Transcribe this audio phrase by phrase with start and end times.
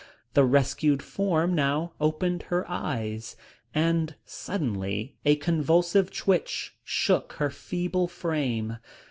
[0.33, 3.35] The rescued form now opened her eyes,
[3.71, 8.77] and suddenly a convulsive twitch shook her feeble frame.